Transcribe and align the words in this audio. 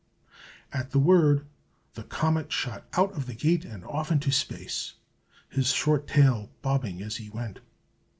At 0.73 0.89
the 0.89 0.97
word, 0.97 1.45
the 1.93 2.01
comet 2.01 2.51
shot 2.51 2.87
out 2.93 3.11
of 3.11 3.27
the 3.27 3.35
gate 3.35 3.63
and 3.65 3.85
off 3.85 4.11
into 4.11 4.31
space, 4.31 4.95
his 5.47 5.67
short 5.73 6.07
tail 6.07 6.49
bobbing 6.63 7.03
as 7.03 7.17
he 7.17 7.29
went. 7.29 7.59